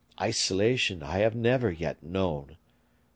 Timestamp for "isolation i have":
0.19-1.35